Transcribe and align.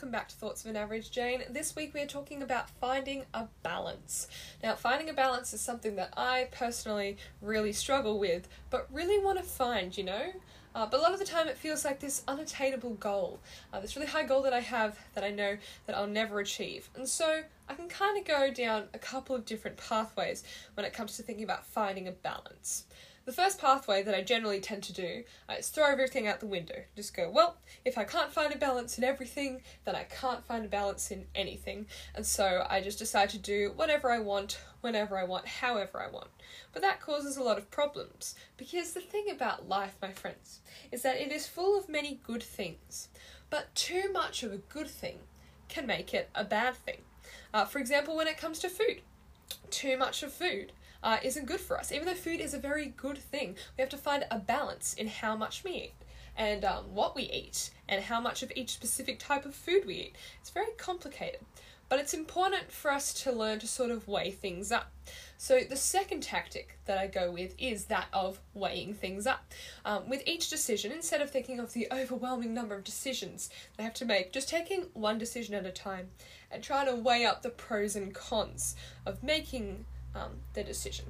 to 0.00 0.36
Thoughts 0.36 0.64
of 0.64 0.70
an 0.70 0.76
Average 0.76 1.10
Jane. 1.10 1.42
This 1.50 1.76
week 1.76 1.92
we 1.92 2.00
are 2.00 2.06
talking 2.06 2.42
about 2.42 2.70
finding 2.70 3.24
a 3.34 3.48
balance. 3.62 4.28
Now, 4.62 4.74
finding 4.74 5.10
a 5.10 5.12
balance 5.12 5.52
is 5.52 5.60
something 5.60 5.94
that 5.96 6.14
I 6.16 6.48
personally 6.52 7.18
really 7.42 7.74
struggle 7.74 8.18
with, 8.18 8.48
but 8.70 8.88
really 8.90 9.22
want 9.22 9.36
to 9.36 9.44
find, 9.44 9.96
you 9.96 10.04
know? 10.04 10.32
Uh, 10.74 10.86
but 10.86 11.00
a 11.00 11.02
lot 11.02 11.12
of 11.12 11.18
the 11.18 11.26
time 11.26 11.48
it 11.48 11.58
feels 11.58 11.84
like 11.84 12.00
this 12.00 12.22
unattainable 12.26 12.94
goal, 12.94 13.40
uh, 13.74 13.80
this 13.80 13.94
really 13.94 14.08
high 14.08 14.24
goal 14.24 14.40
that 14.40 14.54
I 14.54 14.60
have 14.60 14.98
that 15.14 15.22
I 15.22 15.30
know 15.30 15.58
that 15.86 15.94
I'll 15.94 16.06
never 16.06 16.40
achieve. 16.40 16.88
And 16.96 17.06
so 17.06 17.42
I 17.68 17.74
can 17.74 17.86
kind 17.86 18.16
of 18.16 18.24
go 18.24 18.50
down 18.50 18.84
a 18.94 18.98
couple 18.98 19.36
of 19.36 19.44
different 19.44 19.76
pathways 19.76 20.44
when 20.74 20.86
it 20.86 20.94
comes 20.94 21.18
to 21.18 21.22
thinking 21.22 21.44
about 21.44 21.66
finding 21.66 22.08
a 22.08 22.12
balance. 22.12 22.84
The 23.26 23.32
first 23.32 23.60
pathway 23.60 24.02
that 24.02 24.14
I 24.14 24.22
generally 24.22 24.60
tend 24.60 24.82
to 24.84 24.94
do 24.94 25.24
uh, 25.48 25.54
is 25.58 25.68
throw 25.68 25.84
everything 25.84 26.26
out 26.26 26.40
the 26.40 26.46
window. 26.46 26.82
Just 26.96 27.14
go, 27.14 27.30
well, 27.30 27.56
if 27.84 27.98
I 27.98 28.04
can't 28.04 28.32
find 28.32 28.52
a 28.52 28.58
balance 28.58 28.96
in 28.96 29.04
everything, 29.04 29.60
then 29.84 29.94
I 29.94 30.04
can't 30.04 30.44
find 30.44 30.64
a 30.64 30.68
balance 30.68 31.10
in 31.10 31.26
anything. 31.34 31.86
And 32.14 32.26
so 32.26 32.66
I 32.68 32.80
just 32.80 32.98
decide 32.98 33.28
to 33.30 33.38
do 33.38 33.72
whatever 33.76 34.10
I 34.10 34.20
want, 34.20 34.60
whenever 34.80 35.18
I 35.18 35.24
want, 35.24 35.46
however 35.46 36.00
I 36.00 36.10
want. 36.10 36.28
But 36.72 36.82
that 36.82 37.00
causes 37.00 37.36
a 37.36 37.42
lot 37.42 37.58
of 37.58 37.70
problems. 37.70 38.34
Because 38.56 38.94
the 38.94 39.00
thing 39.00 39.26
about 39.30 39.68
life, 39.68 39.96
my 40.00 40.12
friends, 40.12 40.60
is 40.90 41.02
that 41.02 41.20
it 41.20 41.30
is 41.30 41.46
full 41.46 41.78
of 41.78 41.90
many 41.90 42.20
good 42.26 42.42
things. 42.42 43.08
But 43.50 43.74
too 43.74 44.10
much 44.12 44.42
of 44.42 44.52
a 44.52 44.58
good 44.58 44.88
thing 44.88 45.18
can 45.68 45.86
make 45.86 46.14
it 46.14 46.30
a 46.34 46.42
bad 46.42 46.74
thing. 46.74 47.02
Uh, 47.52 47.66
for 47.66 47.78
example, 47.78 48.16
when 48.16 48.28
it 48.28 48.38
comes 48.38 48.58
to 48.60 48.70
food, 48.70 49.02
too 49.70 49.96
much 49.96 50.22
of 50.22 50.32
food 50.32 50.72
uh, 51.02 51.18
isn't 51.22 51.46
good 51.46 51.60
for 51.60 51.78
us. 51.78 51.92
Even 51.92 52.06
though 52.06 52.14
food 52.14 52.40
is 52.40 52.54
a 52.54 52.58
very 52.58 52.86
good 52.86 53.18
thing, 53.18 53.56
we 53.76 53.82
have 53.82 53.90
to 53.90 53.96
find 53.98 54.24
a 54.30 54.38
balance 54.38 54.94
in 54.94 55.08
how 55.08 55.36
much 55.36 55.64
we 55.64 55.72
eat 55.72 55.92
and 56.36 56.64
um, 56.64 56.94
what 56.94 57.14
we 57.14 57.24
eat 57.24 57.70
and 57.88 58.02
how 58.04 58.20
much 58.20 58.42
of 58.42 58.52
each 58.54 58.70
specific 58.70 59.18
type 59.18 59.44
of 59.44 59.54
food 59.54 59.84
we 59.86 59.94
eat. 59.94 60.16
It's 60.40 60.50
very 60.50 60.72
complicated, 60.78 61.40
but 61.88 61.98
it's 61.98 62.14
important 62.14 62.70
for 62.70 62.90
us 62.90 63.12
to 63.24 63.32
learn 63.32 63.58
to 63.58 63.66
sort 63.66 63.90
of 63.90 64.06
weigh 64.06 64.30
things 64.30 64.70
up. 64.70 64.92
So, 65.36 65.60
the 65.60 65.76
second 65.76 66.22
tactic 66.22 66.78
that 66.84 66.98
I 66.98 67.06
go 67.06 67.30
with 67.30 67.54
is 67.58 67.86
that 67.86 68.06
of 68.12 68.40
weighing 68.54 68.94
things 68.94 69.26
up. 69.26 69.50
Um, 69.84 70.08
with 70.08 70.22
each 70.26 70.50
decision, 70.50 70.92
instead 70.92 71.20
of 71.20 71.30
thinking 71.30 71.58
of 71.58 71.72
the 71.72 71.88
overwhelming 71.90 72.54
number 72.54 72.74
of 72.74 72.84
decisions 72.84 73.50
I 73.78 73.82
have 73.82 73.94
to 73.94 74.04
make, 74.04 74.32
just 74.32 74.48
taking 74.48 74.86
one 74.92 75.18
decision 75.18 75.54
at 75.54 75.66
a 75.66 75.72
time 75.72 76.10
and 76.50 76.62
trying 76.62 76.86
to 76.86 76.94
weigh 76.94 77.24
up 77.24 77.42
the 77.42 77.50
pros 77.50 77.96
and 77.96 78.14
cons 78.14 78.76
of 79.06 79.22
making 79.22 79.86
um, 80.14 80.32
the 80.54 80.62
decision. 80.62 81.06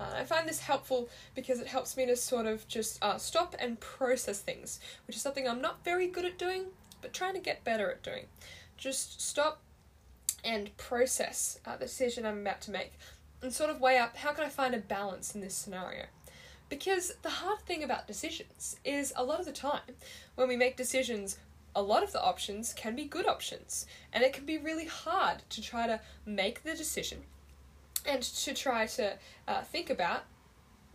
Uh, 0.00 0.12
I 0.14 0.24
find 0.24 0.48
this 0.48 0.60
helpful 0.60 1.08
because 1.34 1.60
it 1.60 1.66
helps 1.66 1.96
me 1.96 2.06
to 2.06 2.16
sort 2.16 2.46
of 2.46 2.66
just 2.68 3.02
uh, 3.02 3.18
stop 3.18 3.56
and 3.58 3.80
process 3.80 4.40
things, 4.40 4.78
which 5.06 5.16
is 5.16 5.22
something 5.22 5.48
I'm 5.48 5.60
not 5.60 5.84
very 5.84 6.06
good 6.06 6.24
at 6.24 6.38
doing, 6.38 6.66
but 7.02 7.12
trying 7.12 7.34
to 7.34 7.40
get 7.40 7.64
better 7.64 7.90
at 7.90 8.02
doing. 8.02 8.26
Just 8.76 9.20
stop 9.20 9.60
and 10.44 10.76
process 10.76 11.58
uh, 11.66 11.76
the 11.76 11.86
decision 11.86 12.24
I'm 12.24 12.42
about 12.42 12.60
to 12.62 12.70
make 12.70 12.92
and 13.42 13.52
sort 13.52 13.70
of 13.70 13.80
weigh 13.80 13.98
up 13.98 14.16
how 14.16 14.32
can 14.32 14.44
I 14.44 14.48
find 14.48 14.74
a 14.74 14.78
balance 14.78 15.34
in 15.34 15.40
this 15.40 15.54
scenario. 15.54 16.04
Because 16.68 17.12
the 17.22 17.30
hard 17.30 17.60
thing 17.60 17.82
about 17.82 18.06
decisions 18.06 18.76
is 18.84 19.12
a 19.16 19.24
lot 19.24 19.40
of 19.40 19.46
the 19.46 19.52
time 19.52 19.96
when 20.34 20.48
we 20.48 20.56
make 20.56 20.76
decisions, 20.76 21.38
a 21.74 21.82
lot 21.82 22.02
of 22.02 22.12
the 22.12 22.22
options 22.22 22.72
can 22.72 22.94
be 22.94 23.04
good 23.04 23.26
options, 23.26 23.86
and 24.12 24.22
it 24.22 24.32
can 24.32 24.44
be 24.44 24.58
really 24.58 24.84
hard 24.84 25.42
to 25.50 25.62
try 25.62 25.86
to 25.86 26.00
make 26.26 26.62
the 26.62 26.74
decision 26.74 27.22
and 28.08 28.22
to 28.22 28.54
try 28.54 28.86
to 28.86 29.16
uh, 29.46 29.62
think 29.62 29.90
about 29.90 30.24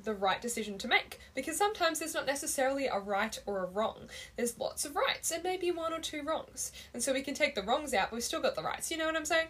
the 0.03 0.13
right 0.13 0.41
decision 0.41 0.77
to 0.77 0.87
make 0.87 1.19
because 1.33 1.57
sometimes 1.57 1.99
there's 1.99 2.13
not 2.13 2.25
necessarily 2.25 2.87
a 2.87 2.99
right 2.99 3.39
or 3.45 3.63
a 3.63 3.67
wrong. 3.67 4.09
There's 4.35 4.59
lots 4.59 4.83
of 4.83 4.95
rights 4.95 5.31
and 5.31 5.43
maybe 5.43 5.71
one 5.71 5.93
or 5.93 5.99
two 5.99 6.23
wrongs. 6.23 6.71
And 6.93 7.01
so 7.01 7.13
we 7.13 7.21
can 7.21 7.33
take 7.33 7.55
the 7.55 7.63
wrongs 7.63 7.93
out, 7.93 8.09
but 8.09 8.17
we've 8.17 8.23
still 8.23 8.41
got 8.41 8.55
the 8.55 8.63
rights. 8.63 8.91
You 8.91 8.97
know 8.97 9.05
what 9.05 9.15
I'm 9.15 9.25
saying? 9.25 9.47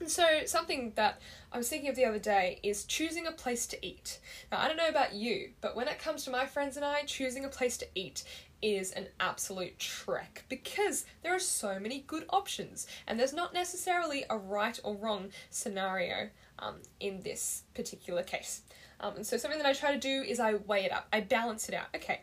And 0.00 0.10
so, 0.10 0.40
something 0.46 0.92
that 0.96 1.20
I 1.52 1.56
was 1.56 1.68
thinking 1.68 1.88
of 1.88 1.94
the 1.94 2.04
other 2.04 2.18
day 2.18 2.58
is 2.64 2.84
choosing 2.84 3.28
a 3.28 3.32
place 3.32 3.64
to 3.68 3.86
eat. 3.86 4.18
Now, 4.50 4.60
I 4.60 4.66
don't 4.66 4.76
know 4.76 4.88
about 4.88 5.14
you, 5.14 5.50
but 5.60 5.76
when 5.76 5.86
it 5.86 6.00
comes 6.00 6.24
to 6.24 6.30
my 6.30 6.46
friends 6.46 6.76
and 6.76 6.84
I, 6.84 7.02
choosing 7.02 7.44
a 7.44 7.48
place 7.48 7.76
to 7.78 7.86
eat 7.94 8.24
is 8.64 8.92
an 8.92 9.06
absolute 9.20 9.78
trek 9.78 10.42
because 10.48 11.04
there 11.22 11.34
are 11.34 11.38
so 11.38 11.78
many 11.78 12.02
good 12.06 12.24
options, 12.30 12.86
and 13.06 13.20
there's 13.20 13.34
not 13.34 13.52
necessarily 13.52 14.24
a 14.30 14.38
right 14.38 14.80
or 14.82 14.96
wrong 14.96 15.28
scenario 15.50 16.30
um, 16.58 16.76
in 16.98 17.20
this 17.20 17.64
particular 17.74 18.22
case. 18.22 18.62
Um, 19.00 19.16
and 19.16 19.26
so 19.26 19.36
something 19.36 19.58
that 19.58 19.68
I 19.68 19.74
try 19.74 19.92
to 19.92 20.00
do 20.00 20.22
is 20.22 20.40
I 20.40 20.54
weigh 20.54 20.86
it 20.86 20.92
up, 20.92 21.06
I 21.12 21.20
balance 21.20 21.68
it 21.68 21.74
out. 21.74 21.88
Okay, 21.94 22.22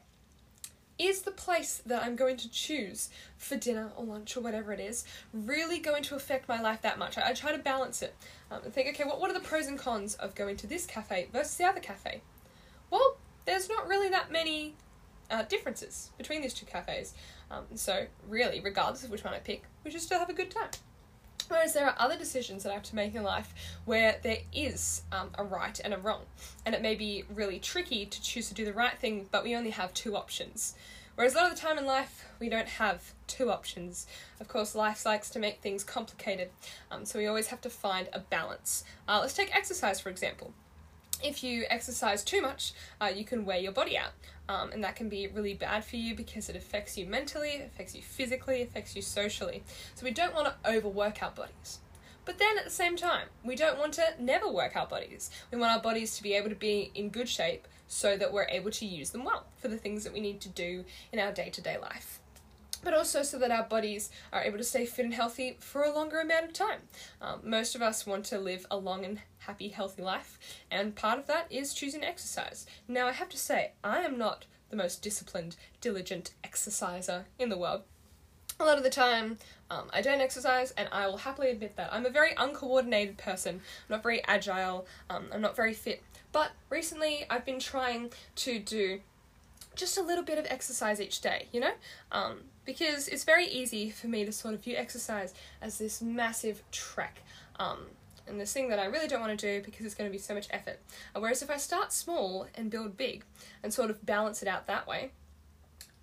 is 0.97 1.22
the 1.22 1.31
place 1.31 1.84
that 1.85 2.03
I'm 2.03 2.16
going 2.16 2.38
to 2.38 2.50
choose 2.50 3.09
for 3.38 3.56
dinner 3.56 3.91
or 3.96 4.03
lunch 4.03 4.35
or 4.35 4.41
whatever 4.41 4.74
it 4.74 4.80
is 4.80 5.06
really 5.34 5.78
going 5.78 6.01
to 6.03 6.16
affect 6.16 6.50
my 6.50 6.59
life 6.59 6.81
that 6.81 6.97
much? 6.97 7.19
I, 7.19 7.30
I 7.30 7.34
try 7.34 7.51
to 7.51 7.59
balance 7.59 8.01
it 8.01 8.16
um, 8.50 8.62
and 8.63 8.74
think, 8.74 8.90
okay, 8.90 9.03
what, 9.03 9.19
what 9.19 9.30
are 9.30 9.35
the 9.35 9.47
pros 9.47 9.68
and 9.68 9.78
cons 9.78 10.16
of 10.16 10.34
going 10.34 10.57
to 10.57 10.66
this 10.66 10.88
cafe 10.88 11.28
versus 11.31 11.56
the 11.57 11.66
other 11.66 11.80
cafe? 11.80 12.22
Well, 12.90 13.18
there's 13.46 13.69
not 13.69 13.88
really 13.88 14.09
that 14.09 14.31
many 14.31 14.74
uh, 15.31 15.44
differences 15.44 16.12
between 16.18 16.42
these 16.42 16.53
two 16.53 16.66
cafes. 16.66 17.14
Um, 17.50 17.66
so, 17.75 18.06
really, 18.28 18.59
regardless 18.59 19.03
of 19.03 19.09
which 19.09 19.24
one 19.24 19.34
I 19.34 19.40
pick, 19.40 19.64
we 19.84 19.92
should 19.92 20.02
still 20.02 20.19
have 20.19 20.30
a 20.30 20.34
good 20.34 20.52
time. 20.52 20.69
Whereas 21.47 21.74
there 21.74 21.86
are 21.86 21.96
other 21.97 22.18
decisions 22.18 22.64
that 22.64 22.69
I 22.72 22.75
have 22.75 22.84
to 22.84 22.96
make 22.96 23.14
in 23.14 23.24
life 23.24 23.53
where 23.84 24.19
there 24.24 24.38
is 24.53 25.02
um, 25.12 25.31
a 25.36 25.44
right 25.44 25.78
and 25.84 25.94
a 25.94 25.97
wrong, 25.97 26.22
and 26.66 26.75
it 26.75 26.81
may 26.81 26.96
be 26.96 27.24
really 27.34 27.59
tricky 27.59 28.06
to 28.06 28.22
choose 28.22 28.47
to 28.50 28.53
do 28.53 28.64
the 28.64 28.74
right 28.74 28.97
thing, 28.97 29.28
but 29.31 29.44
we 29.44 29.56
only 29.56 29.72
have 29.72 29.94
two 29.94 30.16
options. 30.16 30.75
Whereas 31.16 31.34
a 31.34 31.38
lot 31.38 31.52
of 31.52 31.56
the 31.56 31.62
time 31.62 31.78
in 31.78 31.86
life, 31.86 32.25
we 32.40 32.48
don't 32.48 32.69
have 32.69 33.13
two 33.28 33.52
options. 33.52 34.08
Of 34.40 34.48
course, 34.48 34.75
life 34.75 35.06
likes 35.06 35.30
to 35.31 35.40
make 35.40 35.62
things 35.62 35.84
complicated, 35.84 36.52
um, 36.90 37.03
so 37.03 37.19
we 37.19 37.28
always 37.28 37.48
have 37.48 37.59
to 37.62 37.69
find 37.69 38.08
a 38.13 38.19
balance. 38.19 38.86
Uh, 39.08 39.19
let's 39.19 39.34
take 39.34 39.53
exercise, 39.53 40.00
for 40.00 40.09
example 40.09 40.53
if 41.23 41.43
you 41.43 41.65
exercise 41.69 42.23
too 42.23 42.41
much, 42.41 42.73
uh, 42.99 43.11
you 43.13 43.25
can 43.25 43.45
wear 43.45 43.57
your 43.57 43.71
body 43.71 43.97
out. 43.97 44.11
Um, 44.49 44.71
and 44.71 44.83
that 44.83 44.95
can 44.95 45.07
be 45.07 45.27
really 45.27 45.53
bad 45.53 45.85
for 45.85 45.95
you 45.95 46.15
because 46.15 46.49
it 46.49 46.55
affects 46.55 46.97
you 46.97 47.05
mentally, 47.05 47.61
affects 47.61 47.95
you 47.95 48.01
physically, 48.01 48.61
affects 48.61 48.95
you 48.95 49.01
socially. 49.01 49.63
So 49.95 50.03
we 50.03 50.11
don't 50.11 50.33
want 50.33 50.47
to 50.47 50.69
overwork 50.69 51.23
our 51.23 51.31
bodies. 51.31 51.79
But 52.25 52.37
then 52.37 52.57
at 52.57 52.65
the 52.65 52.69
same 52.69 52.97
time, 52.97 53.27
we 53.43 53.55
don't 53.55 53.79
want 53.79 53.93
to 53.93 54.13
never 54.19 54.47
work 54.47 54.75
our 54.75 54.87
bodies. 54.87 55.31
We 55.51 55.57
want 55.57 55.71
our 55.71 55.81
bodies 55.81 56.17
to 56.17 56.23
be 56.23 56.33
able 56.33 56.49
to 56.49 56.55
be 56.55 56.91
in 56.93 57.09
good 57.09 57.29
shape 57.29 57.67
so 57.88 58.15
that 58.17 58.31
we're 58.31 58.47
able 58.47 58.71
to 58.71 58.85
use 58.85 59.09
them 59.09 59.23
well 59.23 59.45
for 59.57 59.67
the 59.67 59.77
things 59.77 60.03
that 60.03 60.13
we 60.13 60.21
need 60.21 60.39
to 60.41 60.49
do 60.49 60.85
in 61.11 61.19
our 61.19 61.31
day 61.31 61.49
to 61.49 61.61
day 61.61 61.77
life 61.77 62.20
but 62.84 62.94
also 62.94 63.24
so 63.24 63.38
that 63.40 63.52
our 63.52 63.64
bodies 63.64 64.09
are 64.31 64.44
able 64.44 64.58
to 64.58 64.64
stay 64.64 64.86
fit 64.86 65.06
and 65.06 65.14
healthy 65.14 65.58
for 65.59 65.84
a 65.84 65.94
longer 65.94 66.19
amount 66.19 66.46
of 66.46 66.53
time. 66.53 66.81
Um, 67.22 67.42
most 67.44 67.75
of 67.75 67.81
us 67.81 68.06
want 68.06 68.25
to 68.25 68.40
live 68.40 68.66
a 68.72 68.78
long 68.78 69.06
and 69.06 69.19
happy, 69.40 69.69
healthy 69.69 70.02
life, 70.02 70.40
and 70.69 70.96
part 70.96 71.19
of 71.19 71.28
that 71.28 71.52
is 71.52 71.74
choosing 71.74 72.03
exercise. 72.03 72.66
Now, 72.88 73.08
I 73.08 73.12
have 73.12 73.30
to 73.30 73.38
say, 73.38 73.72
I 73.84 74.00
am 74.00 74.18
not 74.18 74.46
the 74.69 74.75
most 74.75 75.02
disciplined, 75.02 75.58
diligent 75.81 76.31
exerciser 76.44 77.25
in 77.38 77.50
the 77.50 77.58
world. 77.58 77.81
A 78.59 78.66
lot 78.66 78.78
of 78.78 78.84
the 78.84 78.90
time, 78.90 79.38
um, 79.69 79.90
I 79.92 80.02
don't 80.02 80.22
exercise, 80.22 80.72
and 80.72 80.88
I 80.92 81.08
will 81.08 81.18
happily 81.18 81.50
admit 81.50 81.75
that. 81.78 81.92
I'm 81.92 82.06
a 82.06 82.12
very 82.12 82.34
uncoordinated 82.38 83.18
person, 83.18 83.56
I'm 83.56 83.96
not 83.96 84.03
very 84.03 84.24
agile, 84.25 84.86
um, 85.10 85.25
I'm 85.34 85.42
not 85.42 85.56
very 85.56 85.74
fit. 85.74 86.04
But 86.31 86.51
recently, 86.69 87.25
I've 87.30 87.45
been 87.45 87.60
trying 87.60 88.12
to 88.36 88.60
do 88.60 89.01
just 89.75 89.97
a 89.97 90.01
little 90.01 90.23
bit 90.23 90.38
of 90.38 90.45
exercise 90.50 91.00
each 91.00 91.21
day, 91.21 91.47
you 91.51 91.59
know? 91.59 91.71
Um, 92.12 92.41
because 92.65 93.07
it's 93.07 93.23
very 93.23 93.47
easy 93.47 93.89
for 93.89 94.07
me 94.07 94.25
to 94.25 94.31
sort 94.31 94.53
of 94.53 94.63
view 94.63 94.75
exercise 94.75 95.33
as 95.62 95.77
this 95.77 96.01
massive 96.01 96.63
trek. 96.71 97.21
Um, 97.57 97.88
and 98.27 98.39
this 98.39 98.53
thing 98.53 98.69
that 98.69 98.79
I 98.79 98.85
really 98.85 99.07
don't 99.07 99.21
want 99.21 99.38
to 99.38 99.59
do 99.59 99.63
because 99.63 99.85
it's 99.85 99.95
going 99.95 100.09
to 100.09 100.12
be 100.12 100.18
so 100.18 100.33
much 100.33 100.47
effort. 100.51 100.79
Whereas 101.15 101.41
if 101.41 101.50
I 101.50 101.57
start 101.57 101.91
small 101.91 102.47
and 102.56 102.69
build 102.69 102.97
big 102.97 103.23
and 103.63 103.73
sort 103.73 103.89
of 103.89 104.06
balance 104.06 104.41
it 104.41 104.47
out 104.47 104.68
that 104.68 104.88
way, 104.88 105.12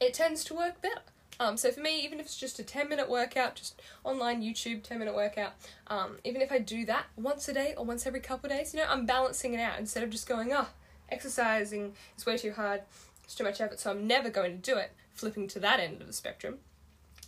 it 0.00 0.14
tends 0.14 0.44
to 0.44 0.54
work 0.54 0.80
better. 0.80 1.00
Um, 1.40 1.56
so 1.56 1.70
for 1.70 1.80
me, 1.80 2.00
even 2.04 2.18
if 2.18 2.26
it's 2.26 2.36
just 2.36 2.58
a 2.58 2.64
10 2.64 2.88
minute 2.88 3.08
workout, 3.08 3.54
just 3.54 3.80
online 4.02 4.42
YouTube 4.42 4.82
10 4.82 4.98
minute 4.98 5.14
workout, 5.14 5.52
um, 5.86 6.16
even 6.24 6.42
if 6.42 6.50
I 6.50 6.58
do 6.58 6.84
that 6.86 7.06
once 7.16 7.48
a 7.48 7.54
day 7.54 7.74
or 7.76 7.84
once 7.84 8.06
every 8.06 8.20
couple 8.20 8.50
of 8.50 8.56
days, 8.56 8.74
you 8.74 8.80
know, 8.80 8.86
I'm 8.88 9.06
balancing 9.06 9.54
it 9.54 9.60
out 9.60 9.78
instead 9.78 10.02
of 10.02 10.10
just 10.10 10.28
going, 10.28 10.52
oh, 10.52 10.66
exercising 11.08 11.94
is 12.16 12.26
way 12.26 12.36
too 12.36 12.52
hard, 12.52 12.82
it's 13.28 13.34
too 13.34 13.44
much 13.44 13.60
effort, 13.60 13.78
so 13.78 13.90
I'm 13.90 14.06
never 14.06 14.30
going 14.30 14.52
to 14.52 14.72
do 14.72 14.78
it 14.78 14.92
flipping 15.12 15.48
to 15.48 15.60
that 15.60 15.80
end 15.80 16.00
of 16.00 16.06
the 16.06 16.14
spectrum. 16.14 16.60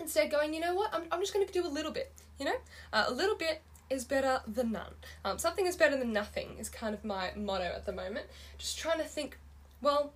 Instead, 0.01 0.31
going, 0.31 0.55
you 0.55 0.61
know 0.61 0.75
what, 0.75 0.95
I'm, 0.95 1.03
I'm 1.13 1.21
just 1.21 1.35
going 1.35 1.47
to 1.47 1.53
do 1.53 1.67
a 1.67 1.69
little 1.69 1.93
bit, 1.93 2.11
you 2.39 2.47
know? 2.47 2.57
Uh, 2.91 3.05
a 3.07 3.13
little 3.13 3.37
bit 3.37 3.61
is 3.91 4.07
better 4.07 4.41
than 4.47 4.73
none. 4.73 4.95
Um, 5.27 5.37
something 5.37 5.67
is 5.67 5.77
better 5.77 5.99
than 5.99 6.11
nothing 6.11 6.57
is 6.59 6.71
kind 6.71 6.95
of 6.95 7.05
my 7.05 7.33
motto 7.37 7.65
at 7.65 7.85
the 7.85 7.93
moment. 7.93 8.25
Just 8.57 8.79
trying 8.79 8.97
to 8.97 9.05
think, 9.05 9.37
well, 9.83 10.15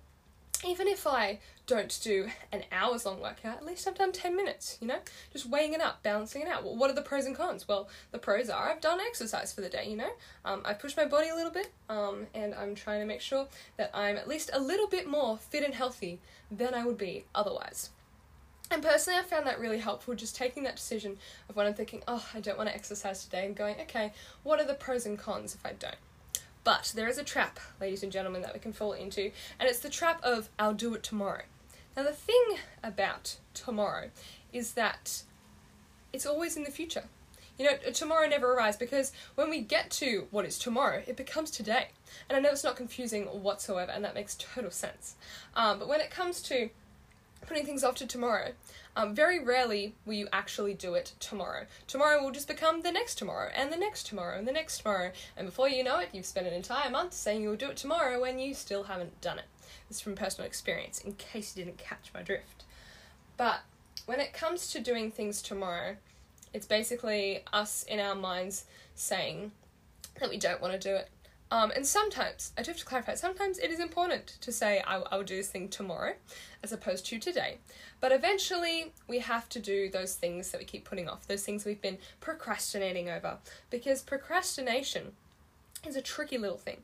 even 0.63 0.87
if 0.87 1.05
I 1.07 1.39
don't 1.67 1.99
do 2.03 2.29
an 2.51 2.63
hours 2.71 3.05
long 3.05 3.19
workout, 3.19 3.57
at 3.57 3.65
least 3.65 3.87
I've 3.87 3.95
done 3.95 4.11
10 4.11 4.35
minutes, 4.35 4.77
you 4.79 4.87
know? 4.87 4.99
Just 5.33 5.49
weighing 5.49 5.73
it 5.73 5.81
up, 5.81 6.03
balancing 6.03 6.43
it 6.43 6.47
out. 6.47 6.63
Well, 6.63 6.75
what 6.75 6.89
are 6.89 6.93
the 6.93 7.01
pros 7.01 7.25
and 7.25 7.35
cons? 7.35 7.67
Well, 7.67 7.89
the 8.11 8.19
pros 8.19 8.49
are 8.49 8.69
I've 8.69 8.81
done 8.81 8.99
exercise 8.99 9.51
for 9.51 9.61
the 9.61 9.69
day, 9.69 9.89
you 9.89 9.97
know? 9.97 10.11
Um, 10.43 10.61
I've 10.63 10.79
pushed 10.79 10.97
my 10.97 11.05
body 11.05 11.29
a 11.29 11.35
little 11.35 11.51
bit, 11.51 11.71
um, 11.89 12.27
and 12.33 12.53
I'm 12.53 12.75
trying 12.75 12.99
to 12.99 13.05
make 13.05 13.21
sure 13.21 13.47
that 13.77 13.91
I'm 13.93 14.17
at 14.17 14.27
least 14.27 14.51
a 14.53 14.59
little 14.59 14.87
bit 14.87 15.07
more 15.07 15.37
fit 15.37 15.63
and 15.63 15.73
healthy 15.73 16.19
than 16.51 16.73
I 16.73 16.85
would 16.85 16.97
be 16.97 17.25
otherwise. 17.33 17.89
And 18.71 18.81
personally, 18.81 19.19
I 19.19 19.23
found 19.23 19.45
that 19.45 19.59
really 19.59 19.79
helpful, 19.79 20.15
just 20.15 20.35
taking 20.35 20.63
that 20.63 20.75
decision 20.75 21.17
of 21.49 21.55
when 21.55 21.67
I'm 21.67 21.75
thinking, 21.75 22.01
oh, 22.07 22.25
I 22.33 22.39
don't 22.39 22.57
want 22.57 22.69
to 22.69 22.75
exercise 22.75 23.23
today, 23.23 23.45
and 23.45 23.55
going, 23.55 23.75
okay, 23.81 24.11
what 24.43 24.59
are 24.59 24.65
the 24.65 24.73
pros 24.73 25.05
and 25.05 25.17
cons 25.17 25.53
if 25.53 25.65
I 25.65 25.73
don't? 25.73 25.95
But 26.65 26.93
there 26.95 27.07
is 27.07 27.19
a 27.19 27.23
trap, 27.23 27.59
ladies 27.79 28.03
and 28.03 28.11
gentlemen, 28.11 28.41
that 28.41 28.53
we 28.53 28.59
can 28.59 28.73
fall 28.73 28.91
into, 28.91 29.31
and 29.59 29.69
it's 29.69 29.79
the 29.79 29.89
trap 29.89 30.19
of 30.23 30.49
I'll 30.59 30.73
do 30.73 30.95
it 30.95 31.03
tomorrow. 31.03 31.43
Now, 31.95 32.03
the 32.03 32.11
thing 32.11 32.57
about 32.83 33.37
tomorrow 33.53 34.09
is 34.51 34.73
that 34.73 35.21
it's 36.11 36.25
always 36.25 36.57
in 36.57 36.63
the 36.63 36.71
future. 36.71 37.03
You 37.59 37.65
know, 37.65 37.77
tomorrow 37.93 38.27
never 38.27 38.51
arrives 38.51 38.77
because 38.77 39.13
when 39.35 39.49
we 39.49 39.61
get 39.61 39.91
to 39.91 40.27
what 40.31 40.43
is 40.43 40.57
tomorrow, 40.57 41.03
it 41.07 41.15
becomes 41.15 41.51
today. 41.51 41.89
And 42.27 42.35
I 42.35 42.41
know 42.41 42.49
it's 42.49 42.63
not 42.63 42.75
confusing 42.75 43.25
whatsoever, 43.25 43.91
and 43.91 44.03
that 44.03 44.15
makes 44.15 44.35
total 44.35 44.71
sense. 44.71 45.15
Um, 45.55 45.77
but 45.79 45.87
when 45.87 46.01
it 46.01 46.09
comes 46.09 46.41
to 46.43 46.69
putting 47.47 47.65
things 47.65 47.83
off 47.83 47.95
to 47.95 48.07
tomorrow. 48.07 48.51
Um, 48.97 49.13
very 49.13 49.43
rarely 49.43 49.93
will 50.05 50.13
you 50.13 50.27
actually 50.31 50.73
do 50.73 50.93
it 50.93 51.13
tomorrow. 51.19 51.65
Tomorrow 51.85 52.23
will 52.23 52.31
just 52.31 52.47
become 52.47 52.81
the 52.81 52.91
next 52.91 53.17
tomorrow, 53.17 53.51
and 53.53 53.71
the 53.71 53.77
next 53.77 54.07
tomorrow, 54.07 54.37
and 54.37 54.47
the 54.47 54.53
next 54.53 54.79
tomorrow, 54.79 55.11
and 55.35 55.45
before 55.45 55.67
you 55.67 55.83
know 55.83 55.99
it, 55.99 56.09
you've 56.13 56.25
spent 56.25 56.47
an 56.47 56.53
entire 56.53 56.89
month 56.89 57.13
saying 57.13 57.41
you'll 57.41 57.57
do 57.57 57.69
it 57.69 57.77
tomorrow 57.77 58.21
when 58.21 58.39
you 58.39 58.53
still 58.53 58.83
haven't 58.83 59.19
done 59.21 59.37
it. 59.37 59.45
This 59.89 59.97
is 59.97 60.01
from 60.01 60.15
personal 60.15 60.47
experience, 60.47 60.99
in 60.99 61.13
case 61.13 61.55
you 61.55 61.65
didn't 61.65 61.77
catch 61.77 62.09
my 62.13 62.21
drift. 62.21 62.63
But 63.37 63.61
when 64.05 64.19
it 64.19 64.33
comes 64.33 64.71
to 64.71 64.79
doing 64.79 65.11
things 65.11 65.41
tomorrow, 65.41 65.97
it's 66.53 66.65
basically 66.65 67.43
us 67.51 67.83
in 67.83 67.99
our 67.99 68.15
minds 68.15 68.65
saying 68.95 69.51
that 70.19 70.29
we 70.29 70.37
don't 70.37 70.61
want 70.61 70.73
to 70.73 70.79
do 70.79 70.95
it, 70.95 71.09
um, 71.51 71.71
and 71.75 71.85
sometimes, 71.85 72.53
I 72.57 72.63
do 72.63 72.71
have 72.71 72.79
to 72.79 72.85
clarify, 72.85 73.15
sometimes 73.15 73.59
it 73.59 73.69
is 73.69 73.79
important 73.79 74.37
to 74.41 74.51
say, 74.51 74.81
I, 74.85 74.97
I 74.97 75.17
will 75.17 75.23
do 75.23 75.35
this 75.35 75.49
thing 75.49 75.69
tomorrow 75.69 76.13
as 76.63 76.71
opposed 76.71 77.05
to 77.07 77.19
today. 77.19 77.59
But 78.01 78.11
eventually, 78.11 78.93
we 79.07 79.19
have 79.19 79.47
to 79.49 79.59
do 79.59 79.89
those 79.89 80.15
things 80.15 80.51
that 80.51 80.57
we 80.59 80.65
keep 80.65 80.85
putting 80.85 81.07
off, 81.07 81.27
those 81.27 81.43
things 81.43 81.63
we've 81.63 81.81
been 81.81 81.99
procrastinating 82.19 83.09
over. 83.09 83.37
Because 83.69 84.01
procrastination 84.01 85.11
is 85.87 85.95
a 85.95 86.01
tricky 86.01 86.39
little 86.39 86.57
thing. 86.57 86.81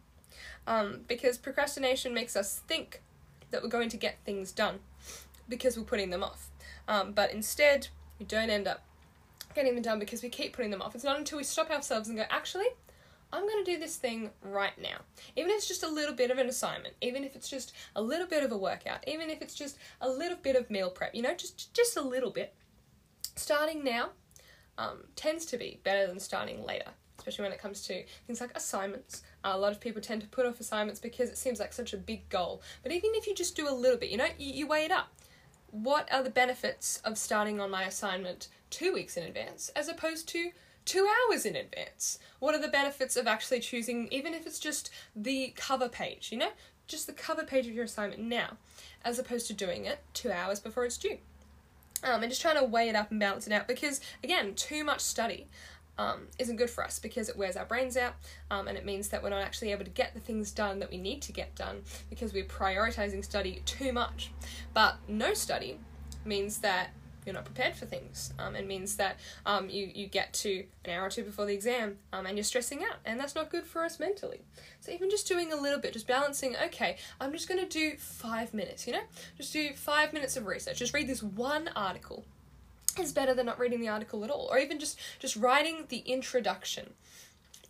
Um, 0.68 1.02
because 1.08 1.40
procrastination 1.40 2.14
makes 2.14 2.36
us 2.36 2.62
think 2.68 3.02
that 3.50 3.64
we're 3.64 3.70
going 3.70 3.90
to 3.90 3.98
get 3.98 4.20
things 4.26 4.52
done 4.52 4.80
because 5.50 5.76
we're 5.76 5.84
putting 5.84 6.12
them 6.12 6.24
off. 6.24 6.50
Um, 6.88 7.14
but 7.14 7.34
instead, 7.34 7.88
we 8.20 8.26
don't 8.26 8.52
end 8.52 8.68
up 8.68 8.84
getting 9.56 9.74
them 9.74 9.82
done 9.82 10.00
because 10.00 10.22
we 10.22 10.30
keep 10.30 10.54
putting 10.54 10.72
them 10.72 10.82
off. 10.84 10.94
It's 10.94 11.04
not 11.04 11.18
until 11.18 11.40
we 11.40 11.44
stop 11.44 11.72
ourselves 11.72 12.08
and 12.08 12.18
go, 12.18 12.26
actually, 12.30 12.68
I'm 13.34 13.48
going 13.48 13.64
to 13.64 13.72
do 13.72 13.80
this 13.80 13.96
thing 13.96 14.32
right 14.42 14.78
now. 14.82 14.98
Even 15.36 15.52
if 15.52 15.58
it's 15.58 15.68
just 15.68 15.84
a 15.84 15.88
little 15.88 16.14
bit 16.14 16.32
of 16.32 16.38
an 16.38 16.48
assignment, 16.48 16.96
even 17.02 17.24
if 17.24 17.36
it's 17.36 17.50
just 17.50 17.74
a 17.96 18.02
little 18.02 18.28
bit 18.28 18.44
of 18.44 18.52
a 18.52 18.58
workout, 18.58 19.08
even 19.08 19.30
if 19.30 19.42
it's 19.42 19.56
just 19.56 19.78
a 20.02 20.10
little 20.10 20.38
bit 20.38 20.56
of 20.56 20.70
meal 20.70 20.90
prep, 20.90 21.16
you 21.16 21.22
know, 21.22 21.34
just 21.34 21.74
just 21.74 21.98
a 21.98 22.02
little 22.02 22.32
bit. 22.32 22.54
Starting 23.36 23.84
now 23.84 24.10
um, 24.78 25.04
tends 25.16 25.46
to 25.46 25.58
be 25.58 25.80
better 25.84 26.08
than 26.08 26.20
starting 26.20 26.66
later, 26.66 26.90
especially 27.18 27.44
when 27.44 27.54
it 27.54 27.62
comes 27.62 27.82
to 27.84 28.04
things 28.28 28.42
like 28.42 28.52
assignments. 28.56 29.24
Uh, 29.44 29.52
a 29.54 29.58
lot 29.58 29.72
of 29.72 29.80
people 29.80 30.02
tend 30.02 30.22
to 30.22 30.28
put 30.28 30.46
off 30.46 30.60
assignments 30.60 31.00
because 31.00 31.30
it 31.30 31.38
seems 31.38 31.60
like 31.60 31.72
such 31.72 31.94
a 31.94 31.98
big 31.98 32.28
goal. 32.30 32.62
But 32.84 32.92
even 32.92 33.12
if 33.14 33.28
you 33.28 33.34
just 33.34 33.56
do 33.56 33.70
a 33.70 33.74
little 33.74 33.98
bit, 33.98 34.10
you 34.10 34.18
know, 34.18 34.28
you, 34.38 34.54
you 34.54 34.68
weigh 34.68 34.86
it 34.86 34.92
up. 34.92 35.08
What 35.72 36.12
are 36.12 36.22
the 36.22 36.30
benefits 36.30 37.02
of 37.06 37.18
starting 37.18 37.62
on 37.62 37.72
my 37.72 37.84
assignment 37.84 38.50
two 38.70 38.92
weeks 38.92 39.16
in 39.16 39.24
advance 39.24 39.70
as 39.70 39.88
opposed 39.88 40.28
to 40.30 40.52
two 40.86 41.08
hours 41.08 41.46
in 41.46 41.56
advance. 41.56 42.20
What 42.40 42.56
are 42.56 42.62
the 42.62 42.68
benefits 42.68 43.16
of 43.16 43.28
actually 43.28 43.60
choosing, 43.60 44.08
even 44.12 44.34
if 44.34 44.46
it's 44.46 44.60
just 44.60 44.90
the 45.16 45.54
cover 45.56 45.90
page, 45.90 46.32
you 46.32 46.38
know, 46.38 46.52
just 46.88 47.08
the 47.08 47.14
cover 47.14 47.44
page 47.44 47.68
of 47.68 47.74
your 47.74 47.86
assignment 47.86 48.22
now, 48.22 48.58
as 49.04 49.20
opposed 49.20 49.48
to 49.48 49.54
doing 49.54 49.86
it 49.86 50.00
two 50.14 50.32
hours 50.32 50.60
before 50.60 50.86
it's 50.86 50.98
due? 50.98 51.18
Um, 52.04 52.24
and 52.24 52.32
just 52.32 52.42
trying 52.42 52.58
to 52.58 52.66
weigh 52.66 52.90
it 52.90 52.96
up 52.96 53.12
and 53.12 53.20
balance 53.20 53.46
it 53.46 53.54
out 53.54 53.68
because, 53.68 54.02
again, 54.24 54.56
too 54.56 54.84
much 54.84 55.02
study 55.02 55.48
um, 55.98 56.28
isn't 56.40 56.56
good 56.56 56.70
for 56.70 56.84
us 56.84 56.98
because 56.98 57.30
it 57.30 57.38
wears 57.38 57.56
our 57.56 57.66
brains 57.66 57.96
out 57.96 58.16
um, 58.50 58.68
and 58.68 58.78
it 58.78 58.86
means 58.86 59.10
that 59.10 59.22
we're 59.22 59.30
not 59.30 59.42
actually 59.42 59.72
able 59.72 59.84
to 59.84 59.92
get 59.92 60.14
the 60.14 60.20
things 60.20 60.52
done 60.52 60.80
that 60.80 60.90
we 60.90 60.98
need 60.98 61.22
to 61.22 61.32
get 61.32 61.54
done 61.56 61.84
because 62.10 62.34
we're 62.34 62.44
prioritizing 62.46 63.24
study 63.24 63.62
too 63.66 63.94
much. 63.94 64.32
But 64.74 64.98
no 65.08 65.34
study 65.34 65.80
means 66.26 66.60
that 66.60 66.92
you're 67.26 67.34
not 67.34 67.46
prepared 67.46 67.76
for 67.76 67.86
things 67.86 68.34
um, 68.40 68.56
and 68.56 68.68
means 68.68 68.96
that 68.96 69.18
um, 69.46 69.70
you, 69.70 69.90
you 69.94 70.08
get 70.08 70.34
to 70.34 70.64
an 70.86 70.92
hour 70.92 71.06
or 71.06 71.10
two 71.10 71.24
before 71.24 71.46
the 71.46 71.54
exam 71.54 71.98
um, 72.14 72.26
and 72.26 72.38
you're 72.38 72.44
stressing 72.44 72.84
out 72.84 72.98
and 73.06 73.20
that's 73.20 73.36
not 73.36 73.50
good 73.50 73.66
for 73.66 73.84
us 73.84 74.00
mentally. 74.00 74.42
So 74.80 74.92
even 74.92 75.10
just 75.10 75.28
doing 75.28 75.54
a 75.54 75.56
little 75.56 75.80
bit 75.80 75.94
just 75.94 76.08
balancing 76.08 76.56
okay 76.66 76.98
i'm 77.20 77.32
just 77.32 77.48
going 77.48 77.60
to 77.60 77.68
do 77.68 77.98
five 77.98 78.54
minutes 78.54 78.88
you 78.88 78.94
know? 78.94 79.02
Just 79.38 79.54
do 79.54 79.74
five 79.74 80.14
minutes 80.14 80.38
of 80.38 80.46
research. 80.46 80.80
Just 80.80 80.94
read 80.94 81.08
this 81.08 81.24
one 81.24 81.70
article. 81.76 82.26
Is 83.00 83.14
better 83.14 83.34
than 83.34 83.46
not 83.46 83.58
reading 83.58 83.80
the 83.80 83.88
article 83.88 84.24
at 84.26 84.30
all 84.30 84.50
or 84.52 84.58
even 84.58 84.78
just 84.78 85.00
just 85.18 85.38
writing 85.38 85.86
the 85.88 86.00
introduction 86.00 86.94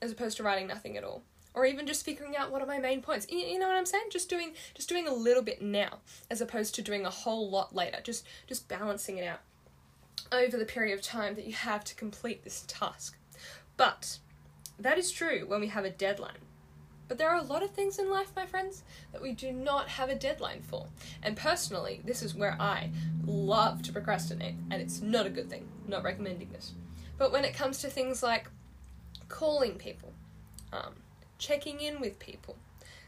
as 0.02 0.12
opposed 0.12 0.38
to 0.38 0.44
writing 0.44 0.66
nothing 0.66 0.98
at 0.98 1.04
all 1.04 1.22
or 1.54 1.66
even 1.66 1.86
just 1.86 2.06
figuring 2.06 2.36
out 2.36 2.52
what 2.52 2.62
are 2.62 2.68
my 2.68 2.80
main 2.80 3.02
points. 3.02 3.28
You, 3.30 3.40
you 3.40 3.60
know 3.60 3.68
what 3.68 3.76
I'm 3.76 3.86
saying? 3.86 4.06
Just 4.10 4.30
doing 4.30 4.54
just 4.74 4.90
doing 4.90 5.08
a 5.08 5.14
little 5.14 5.44
bit 5.44 5.62
now 5.62 6.00
as 6.30 6.42
opposed 6.42 6.76
to 6.76 6.82
doing 6.82 7.06
a 7.06 7.10
whole 7.10 7.50
lot 7.50 7.76
later. 7.76 8.00
Just 8.04 8.26
just 8.48 8.68
balancing 8.68 9.18
it 9.18 9.28
out 9.28 9.42
over 10.32 10.58
the 10.58 10.66
period 10.66 10.94
of 10.94 11.02
time 11.02 11.36
that 11.36 11.46
you 11.46 11.54
have 11.54 11.84
to 11.86 11.96
complete 11.96 12.44
this 12.44 12.64
task. 12.68 13.18
But 13.78 14.20
that 14.80 14.98
is 14.98 15.12
true 15.12 15.46
when 15.48 15.62
we 15.62 15.68
have 15.68 15.86
a 15.86 15.90
deadline. 15.90 16.46
But 17.08 17.18
there 17.18 17.30
are 17.30 17.40
a 17.40 17.44
lot 17.44 17.62
of 17.62 17.72
things 17.72 18.00
in 18.00 18.10
life, 18.10 18.32
my 18.38 18.46
friends, 18.46 18.84
that 19.12 19.22
we 19.22 19.34
do 19.34 19.52
not 19.52 19.90
have 19.90 20.08
a 20.08 20.16
deadline 20.16 20.62
for. 20.62 20.88
And 21.22 21.36
personally, 21.36 22.00
this 22.06 22.24
is 22.24 22.34
where 22.34 22.56
I 22.58 22.90
love 23.26 23.82
to 23.82 23.92
procrastinate, 23.92 24.56
and 24.70 24.82
it's 24.82 25.02
not 25.02 25.26
a 25.26 25.30
good 25.30 25.50
thing. 25.50 25.68
not 25.88 26.04
recommending 26.04 26.50
this. 26.54 26.72
But 27.18 27.34
when 27.34 27.44
it 27.44 27.54
comes 27.54 27.80
to 27.80 27.90
things 27.90 28.24
like 28.24 28.48
calling 29.28 29.74
people, 29.74 30.14
um, 30.72 30.94
checking 31.42 31.82
in 31.82 32.00
with 32.00 32.20
people, 32.20 32.56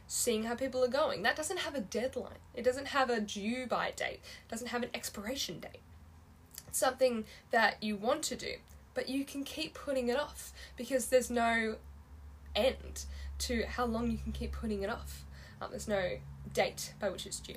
seeing 0.07 0.43
how 0.43 0.55
people 0.55 0.83
are 0.83 0.89
going. 0.89 1.21
That 1.21 1.37
doesn't 1.37 1.59
have 1.59 1.75
a 1.75 1.79
deadline. 1.79 2.41
It 2.53 2.63
doesn't 2.63 2.87
have 2.87 3.09
a 3.09 3.21
due 3.21 3.67
by 3.67 3.91
date. 3.91 4.19
It 4.45 4.49
doesn't 4.49 4.67
have 4.67 4.83
an 4.83 4.89
expiration 4.93 5.59
date. 5.59 5.79
It's 6.67 6.79
something 6.79 7.25
that 7.51 7.81
you 7.81 7.95
want 7.95 8.23
to 8.23 8.35
do, 8.35 8.55
but 8.95 9.07
you 9.07 9.23
can 9.23 9.43
keep 9.43 9.75
putting 9.75 10.09
it 10.09 10.19
off 10.19 10.51
because 10.75 11.07
there's 11.07 11.29
no 11.29 11.75
end 12.55 13.05
to 13.39 13.63
how 13.63 13.85
long 13.85 14.09
you 14.09 14.17
can 14.17 14.31
keep 14.31 14.51
putting 14.51 14.81
it 14.81 14.89
off. 14.89 15.23
Um, 15.61 15.69
there's 15.69 15.87
no 15.87 16.17
date 16.51 16.93
by 16.99 17.09
which 17.09 17.25
it's 17.25 17.39
due. 17.39 17.55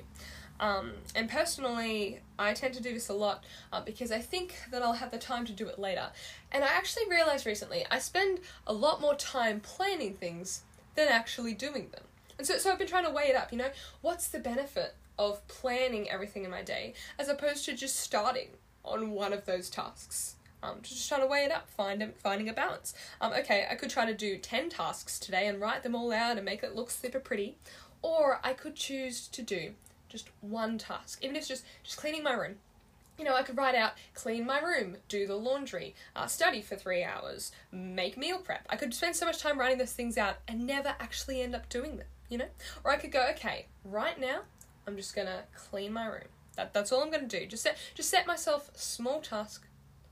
Um, 0.59 0.93
and 1.15 1.29
personally, 1.29 2.19
I 2.39 2.53
tend 2.53 2.73
to 2.75 2.81
do 2.81 2.93
this 2.93 3.09
a 3.09 3.13
lot 3.13 3.43
uh, 3.71 3.81
because 3.81 4.11
I 4.11 4.19
think 4.19 4.55
that 4.71 4.81
I'll 4.81 4.93
have 4.93 5.11
the 5.11 5.17
time 5.17 5.45
to 5.45 5.51
do 5.53 5.67
it 5.67 5.77
later. 5.77 6.09
And 6.51 6.63
I 6.63 6.67
actually 6.67 7.07
realized 7.09 7.45
recently 7.45 7.85
I 7.91 7.99
spend 7.99 8.39
a 8.65 8.73
lot 8.73 8.99
more 8.99 9.15
time 9.15 9.59
planning 9.59 10.13
things 10.13 10.63
than 10.97 11.07
actually 11.07 11.53
doing 11.53 11.89
them. 11.91 12.03
And 12.37 12.45
so, 12.45 12.57
so 12.57 12.71
I've 12.71 12.77
been 12.77 12.87
trying 12.87 13.05
to 13.05 13.11
weigh 13.11 13.29
it 13.29 13.35
up, 13.35 13.51
you 13.53 13.57
know, 13.57 13.69
what's 14.01 14.27
the 14.27 14.39
benefit 14.39 14.95
of 15.17 15.47
planning 15.47 16.09
everything 16.09 16.43
in 16.43 16.51
my 16.51 16.61
day 16.61 16.93
as 17.17 17.29
opposed 17.29 17.63
to 17.65 17.73
just 17.73 17.95
starting 17.95 18.49
on 18.83 19.11
one 19.11 19.31
of 19.31 19.45
those 19.45 19.69
tasks? 19.69 20.35
Um, 20.61 20.79
just 20.81 21.07
trying 21.07 21.21
to 21.21 21.27
weigh 21.27 21.45
it 21.45 21.51
up, 21.51 21.69
find 21.69 22.01
a, 22.01 22.07
finding 22.09 22.49
a 22.49 22.53
balance. 22.53 22.95
Um, 23.21 23.31
okay, 23.33 23.67
I 23.69 23.75
could 23.75 23.91
try 23.91 24.05
to 24.05 24.13
do 24.13 24.37
10 24.37 24.69
tasks 24.69 25.19
today 25.19 25.47
and 25.47 25.61
write 25.61 25.83
them 25.83 25.95
all 25.95 26.11
out 26.11 26.35
and 26.35 26.43
make 26.43 26.63
it 26.63 26.75
look 26.75 26.89
super 26.89 27.19
pretty, 27.19 27.57
or 28.01 28.39
I 28.43 28.53
could 28.53 28.75
choose 28.75 29.27
to 29.29 29.43
do 29.43 29.73
just 30.09 30.29
one 30.41 30.79
task, 30.79 31.23
even 31.23 31.35
if 31.35 31.41
it's 31.41 31.47
just, 31.47 31.65
just 31.83 31.97
cleaning 31.97 32.23
my 32.23 32.33
room. 32.33 32.55
You 33.17 33.25
know, 33.25 33.35
I 33.35 33.41
could 33.41 33.57
write 33.57 33.75
out, 33.75 33.93
clean 34.13 34.45
my 34.45 34.59
room, 34.59 34.97
do 35.07 35.25
the 35.25 35.35
laundry, 35.35 35.95
uh, 36.15 36.27
study 36.27 36.61
for 36.61 36.75
three 36.75 37.03
hours, 37.03 37.51
make 37.71 38.15
meal 38.15 38.37
prep. 38.37 38.65
I 38.69 38.75
could 38.75 38.93
spend 38.93 39.15
so 39.15 39.25
much 39.25 39.39
time 39.39 39.59
writing 39.59 39.79
those 39.79 39.93
things 39.93 40.17
out 40.17 40.35
and 40.47 40.67
never 40.67 40.95
actually 40.99 41.41
end 41.41 41.55
up 41.55 41.67
doing 41.67 41.97
them, 41.97 42.07
you 42.29 42.37
know? 42.37 42.49
Or 42.83 42.91
I 42.91 42.97
could 42.97 43.11
go, 43.11 43.27
okay, 43.31 43.67
right 43.83 44.19
now, 44.19 44.41
I'm 44.85 44.95
just 44.95 45.15
gonna 45.15 45.43
clean 45.55 45.93
my 45.93 46.05
room. 46.05 46.27
That, 46.55 46.73
that's 46.73 46.91
all 46.91 47.01
I'm 47.01 47.11
gonna 47.11 47.27
do. 47.27 47.47
Just 47.47 47.63
set, 47.63 47.77
just 47.95 48.09
set 48.09 48.27
myself 48.27 48.69
small 48.75 49.19
task. 49.19 49.67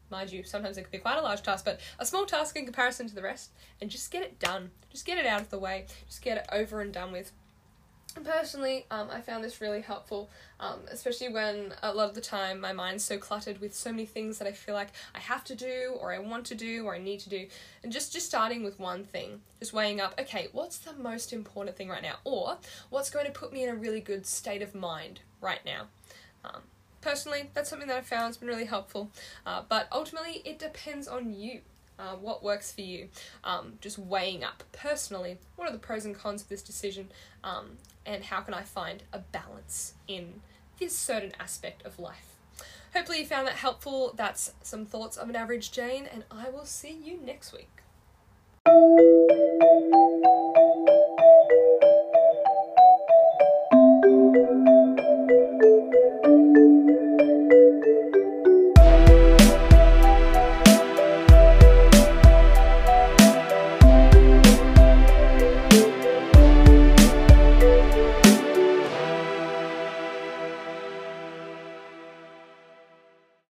Mind 0.09 0.31
you, 0.31 0.43
sometimes 0.43 0.77
it 0.77 0.83
could 0.83 0.91
be 0.91 0.97
quite 0.97 1.17
a 1.17 1.21
large 1.21 1.41
task, 1.41 1.65
but 1.65 1.79
a 1.99 2.05
small 2.05 2.25
task 2.25 2.55
in 2.55 2.65
comparison 2.65 3.07
to 3.07 3.15
the 3.15 3.21
rest, 3.21 3.51
and 3.81 3.89
just 3.89 4.11
get 4.11 4.23
it 4.23 4.39
done. 4.39 4.71
Just 4.91 5.05
get 5.05 5.17
it 5.17 5.25
out 5.25 5.41
of 5.41 5.49
the 5.49 5.59
way. 5.59 5.85
Just 6.07 6.21
get 6.21 6.37
it 6.37 6.45
over 6.51 6.81
and 6.81 6.93
done 6.93 7.11
with 7.11 7.31
personally, 8.23 8.85
um, 8.91 9.09
I 9.11 9.21
found 9.21 9.43
this 9.43 9.59
really 9.59 9.81
helpful, 9.81 10.29
um, 10.59 10.79
especially 10.89 11.29
when 11.29 11.73
a 11.83 11.93
lot 11.93 12.07
of 12.07 12.15
the 12.15 12.21
time 12.21 12.61
my 12.61 12.71
mind's 12.71 13.03
so 13.03 13.17
cluttered 13.17 13.59
with 13.59 13.73
so 13.73 13.91
many 13.91 14.05
things 14.05 14.37
that 14.37 14.47
I 14.47 14.51
feel 14.51 14.73
like 14.73 14.89
I 15.13 15.19
have 15.19 15.43
to 15.45 15.55
do, 15.55 15.97
or 15.99 16.13
I 16.13 16.19
want 16.19 16.45
to 16.45 16.55
do, 16.55 16.85
or 16.85 16.95
I 16.95 16.99
need 16.99 17.19
to 17.21 17.29
do, 17.29 17.47
and 17.83 17.91
just 17.91 18.13
just 18.13 18.25
starting 18.25 18.63
with 18.63 18.79
one 18.79 19.03
thing, 19.03 19.41
just 19.59 19.73
weighing 19.73 19.99
up, 19.99 20.13
okay, 20.19 20.47
what's 20.51 20.77
the 20.77 20.93
most 20.93 21.33
important 21.33 21.75
thing 21.75 21.89
right 21.89 22.01
now, 22.03 22.15
or 22.23 22.57
what's 22.89 23.09
going 23.09 23.25
to 23.25 23.31
put 23.31 23.51
me 23.51 23.63
in 23.63 23.69
a 23.69 23.75
really 23.75 24.01
good 24.01 24.25
state 24.25 24.61
of 24.61 24.73
mind 24.73 25.19
right 25.41 25.65
now. 25.65 25.87
Um, 26.43 26.61
personally, 27.01 27.49
that's 27.53 27.69
something 27.69 27.87
that 27.87 27.97
I 27.97 28.01
found 28.01 28.27
has 28.27 28.37
been 28.37 28.47
really 28.47 28.65
helpful, 28.65 29.11
uh, 29.45 29.63
but 29.67 29.87
ultimately, 29.91 30.41
it 30.45 30.57
depends 30.59 31.07
on 31.07 31.33
you. 31.33 31.61
Uh, 31.97 32.15
what 32.15 32.43
works 32.43 32.73
for 32.73 32.81
you. 32.81 33.07
Um, 33.43 33.77
just 33.79 33.97
weighing 33.97 34.43
up 34.43 34.63
personally 34.73 35.37
what 35.55 35.69
are 35.69 35.71
the 35.71 35.79
pros 35.79 36.03
and 36.03 36.13
cons 36.13 36.41
of 36.41 36.49
this 36.49 36.61
decision, 36.61 37.09
um, 37.43 37.77
and 38.05 38.25
how 38.25 38.41
can 38.41 38.53
I 38.53 38.63
find 38.63 39.03
a 39.13 39.19
balance 39.19 39.93
in 40.07 40.41
this 40.79 40.97
certain 40.97 41.31
aspect 41.39 41.85
of 41.85 41.99
life. 41.99 42.35
hopefully 42.93 43.19
you 43.19 43.25
found 43.25 43.47
that 43.47 43.55
helpful. 43.55 44.13
That's 44.15 44.53
some 44.61 44.85
thoughts 44.85 45.17
of 45.17 45.29
an 45.29 45.35
average 45.35 45.71
Jane, 45.71 46.05
and 46.11 46.23
I 46.31 46.49
will 46.49 46.65
see 46.65 46.91
you 46.91 47.17
next 47.23 47.53
week. 47.53 47.69